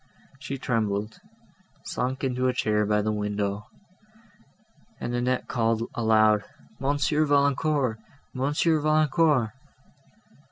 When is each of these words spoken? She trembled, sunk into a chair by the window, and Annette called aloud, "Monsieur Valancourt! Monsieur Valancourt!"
She 0.39 0.57
trembled, 0.57 1.19
sunk 1.85 2.23
into 2.23 2.47
a 2.47 2.53
chair 2.53 2.87
by 2.87 3.03
the 3.03 3.11
window, 3.11 3.67
and 4.99 5.13
Annette 5.13 5.47
called 5.47 5.83
aloud, 5.93 6.43
"Monsieur 6.79 7.23
Valancourt! 7.23 7.99
Monsieur 8.33 8.79
Valancourt!" 8.79 9.51